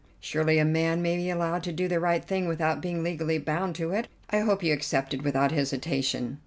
"Surely 0.19 0.57
a 0.57 0.65
man 0.65 0.99
may 0.99 1.15
be 1.15 1.29
allowed 1.29 1.61
to 1.61 1.71
do 1.71 1.87
the 1.87 1.99
right 1.99 2.25
thing 2.25 2.47
without 2.47 2.81
being 2.81 3.03
legally 3.03 3.37
bound 3.37 3.75
to 3.75 3.83
do 3.83 3.91
it. 3.91 4.07
I 4.31 4.39
hope 4.39 4.63
you 4.63 4.73
accepted 4.73 5.21
without 5.21 5.51
hesitation." 5.51 6.39